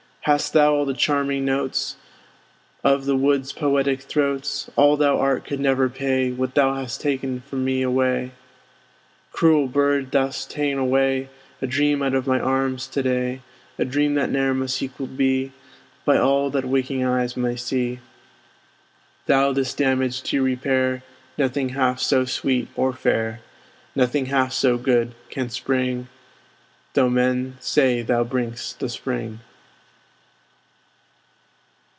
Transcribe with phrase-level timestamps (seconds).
[0.25, 1.95] Hadst thou all the charming notes
[2.83, 7.41] Of the wood's poetic throats, All thou art could never pay What thou hast ta'en
[7.47, 8.33] from me away.
[9.31, 10.11] Cruel bird!
[10.11, 11.29] thou'st ta'en away
[11.59, 13.41] A dream out of my arms to day;
[13.79, 15.53] A dream that ne'er must equaled be
[16.05, 17.97] By all that waking eyes may see.
[19.25, 21.01] Thou, this damage to repair,
[21.35, 23.39] Nothing half so sweet or fair,
[23.95, 26.09] Nothing half so good, canst bring,
[26.93, 29.39] Though men say thou bring'st the Spring.